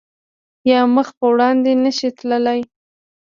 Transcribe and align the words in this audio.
یا 0.71 0.79
مخ 0.95 1.07
په 1.17 1.25
وړاندې 1.31 1.71
نه 1.83 1.91
شی 1.97 2.09
تللی 2.17 2.59